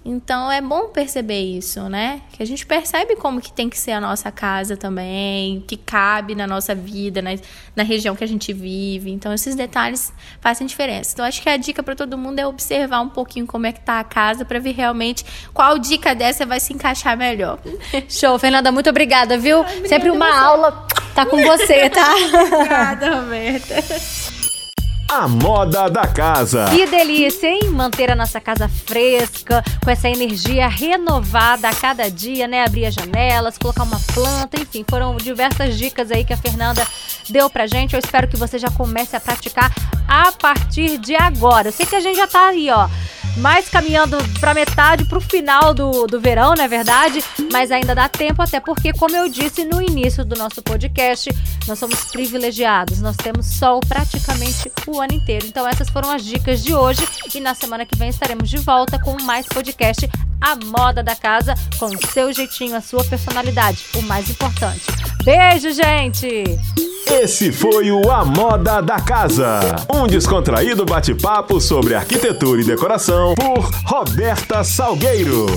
Então 0.04 0.52
é 0.52 0.62
bom 0.62 0.88
perceber 0.88 1.42
isso, 1.42 1.90
né? 1.90 2.22
Que 2.32 2.42
a 2.42 2.46
gente 2.46 2.66
percebe 2.66 3.16
como 3.18 3.42
que 3.42 3.52
tem 3.52 3.70
que 3.70 3.78
ser 3.78 3.92
a 3.92 4.02
nossa 4.02 4.32
casa 4.32 4.78
também, 4.78 5.64
que 5.68 5.76
cabe 5.76 6.36
na 6.36 6.48
nossa 6.48 6.74
vida, 6.74 7.22
na, 7.22 7.32
na 7.76 7.84
região 7.84 8.16
que 8.16 8.24
a 8.24 8.28
gente 8.28 8.54
vive. 8.54 9.12
Então 9.12 9.34
esses 9.34 9.56
detalhes 9.56 10.14
fazem 10.40 10.66
diferença. 10.66 11.12
Então 11.14 11.26
acho 11.26 11.42
que 11.42 11.50
a 11.50 11.58
dica 11.58 11.84
para 11.84 11.96
todo 11.96 12.18
mundo 12.18 12.40
é 12.40 12.48
observar 12.48 13.02
um 13.02 13.10
pouquinho 13.10 13.46
como 13.46 13.68
é 13.68 13.72
que 13.72 13.82
tá 13.82 14.00
a 14.00 14.04
casa 14.04 14.46
para 14.46 14.58
ver 14.58 14.72
realmente 14.72 15.26
qual 15.54 15.78
dica 15.78 16.16
dessa 16.16 16.46
vai 16.46 16.60
se 16.60 16.74
encaixar 16.74 17.18
melhor. 17.18 17.60
Show, 18.08 18.40
Fernanda, 18.40 18.72
muito 18.72 18.90
obrigada, 18.90 19.38
viu? 19.38 19.66
Sempre 19.86 20.10
uma 20.10 20.34
aula 20.34 20.88
tá 21.14 21.26
com 21.26 21.38
você, 21.44 21.90
tá? 21.90 22.16
Obrigada, 22.16 23.20
Roberta. 23.20 23.76
A 25.12 25.28
moda 25.28 25.90
da 25.90 26.06
casa. 26.06 26.66
Que 26.70 26.86
delícia, 26.86 27.48
hein? 27.48 27.72
Manter 27.72 28.12
a 28.12 28.16
nossa 28.16 28.40
casa 28.40 28.70
fresca, 28.70 29.64
com 29.84 29.90
essa 29.90 30.08
energia 30.08 30.68
renovada 30.68 31.68
a 31.68 31.74
cada 31.74 32.12
dia, 32.12 32.48
né? 32.48 32.64
Abrir 32.64 32.86
as 32.86 32.94
janelas, 32.94 33.58
colocar 33.58 33.84
uma 33.84 34.00
planta, 34.14 34.62
enfim, 34.62 34.86
foram 34.88 35.18
diversas 35.18 35.76
dicas 35.80 36.12
aí 36.12 36.24
que 36.24 36.32
a 36.32 36.38
Fernanda 36.38 36.86
deu 37.28 37.50
pra 37.50 37.66
gente. 37.66 37.96
Eu 37.96 38.00
espero 38.00 38.28
que 38.28 38.38
você 38.38 38.60
já 38.60 38.70
comece 38.70 39.16
a 39.16 39.20
praticar 39.20 39.74
a 40.08 40.32
partir 40.32 41.00
de 41.00 41.16
agora. 41.16 41.70
Eu 41.70 41.72
sei 41.72 41.88
que 41.88 41.96
a 41.96 42.00
gente 42.00 42.18
já 42.18 42.28
tá 42.28 42.50
aí, 42.50 42.70
ó. 42.70 42.88
Mais 43.40 43.70
caminhando 43.70 44.18
pra 44.40 44.54
metade, 44.54 45.06
pro 45.06 45.22
final 45.22 45.74
do, 45.74 46.06
do 46.06 46.20
verão, 46.20 46.54
não 46.56 46.64
é 46.64 46.68
verdade? 46.68 47.24
Mas 47.52 47.72
ainda 47.72 47.96
dá 47.96 48.10
tempo, 48.10 48.42
até 48.42 48.60
porque, 48.60 48.92
como 48.94 49.16
eu 49.16 49.30
disse 49.30 49.64
no 49.64 49.82
início 49.82 50.26
do 50.26 50.36
nosso 50.36 50.62
podcast, 50.62 51.30
nós 51.68 51.80
somos 51.80 52.06
privilegiados. 52.06 53.00
Nós 53.00 53.16
temos 53.16 53.46
sol 53.46 53.80
praticamente 53.80 54.72
o 54.86 55.00
ano 55.00 55.14
inteiro. 55.14 55.46
Então, 55.48 55.68
essas 55.68 55.90
foram 55.90 56.12
as 56.12 56.24
dicas 56.24 56.64
de 56.64 56.74
hoje. 56.74 57.08
E 57.34 57.40
na 57.40 57.56
semana 57.56 57.86
que 57.86 57.96
vem 57.96 58.10
estaremos 58.10 58.50
de 58.50 58.58
volta 58.58 59.00
com 59.00 59.22
mais 59.24 59.46
podcast 59.46 60.10
A 60.42 60.56
Moda 60.56 61.02
da 61.02 61.16
Casa, 61.16 61.56
com 61.78 61.86
o 61.86 62.08
seu 62.08 62.34
jeitinho, 62.34 62.76
a 62.76 62.82
sua 62.82 63.04
personalidade. 63.06 63.86
O 63.96 64.02
mais 64.02 64.30
importante. 64.30 64.84
Beijo, 65.24 65.72
gente! 65.72 66.89
Esse 67.12 67.52
foi 67.52 67.92
o 67.92 68.10
A 68.12 68.24
Moda 68.24 68.82
da 68.82 69.02
Casa. 69.02 69.60
Um 69.92 70.06
descontraído 70.06 70.86
bate-papo 70.86 71.60
sobre 71.60 71.96
arquitetura 71.96 72.62
e 72.62 72.64
decoração 72.64 73.34
por 73.34 73.68
Roberta 73.86 74.64
Salgueiro. 74.64 75.48